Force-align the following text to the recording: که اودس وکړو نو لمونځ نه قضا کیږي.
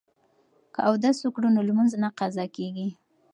که 0.73 0.81
اودس 0.89 1.17
وکړو 1.21 1.47
نو 1.55 1.61
لمونځ 1.67 1.91
نه 2.03 2.09
قضا 2.17 2.45
کیږي. 2.55 2.87